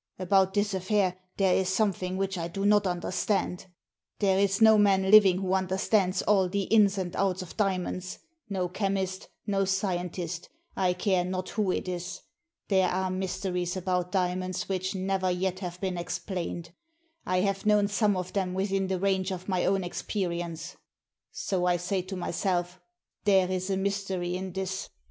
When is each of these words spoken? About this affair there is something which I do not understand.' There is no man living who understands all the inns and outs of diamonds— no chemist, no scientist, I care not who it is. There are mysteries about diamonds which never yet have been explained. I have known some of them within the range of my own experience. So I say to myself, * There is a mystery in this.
About 0.17 0.55
this 0.55 0.73
affair 0.73 1.15
there 1.37 1.55
is 1.55 1.69
something 1.69 2.17
which 2.17 2.35
I 2.35 2.47
do 2.47 2.65
not 2.65 2.87
understand.' 2.87 3.67
There 4.17 4.39
is 4.39 4.59
no 4.59 4.79
man 4.79 5.11
living 5.11 5.37
who 5.37 5.53
understands 5.53 6.23
all 6.23 6.49
the 6.49 6.63
inns 6.63 6.97
and 6.97 7.15
outs 7.15 7.43
of 7.43 7.55
diamonds— 7.55 8.17
no 8.49 8.67
chemist, 8.67 9.27
no 9.45 9.63
scientist, 9.63 10.49
I 10.75 10.93
care 10.93 11.23
not 11.23 11.49
who 11.49 11.71
it 11.71 11.87
is. 11.87 12.21
There 12.67 12.89
are 12.89 13.11
mysteries 13.11 13.77
about 13.77 14.11
diamonds 14.11 14.67
which 14.67 14.95
never 14.95 15.29
yet 15.29 15.59
have 15.59 15.79
been 15.79 15.99
explained. 15.99 16.71
I 17.27 17.41
have 17.41 17.67
known 17.67 17.87
some 17.87 18.17
of 18.17 18.33
them 18.33 18.55
within 18.55 18.87
the 18.87 18.99
range 18.99 19.29
of 19.29 19.47
my 19.47 19.65
own 19.65 19.83
experience. 19.83 20.77
So 21.31 21.67
I 21.67 21.77
say 21.77 22.01
to 22.01 22.15
myself, 22.15 22.81
* 22.99 23.23
There 23.25 23.51
is 23.51 23.69
a 23.69 23.77
mystery 23.77 24.35
in 24.35 24.51
this. 24.53 24.89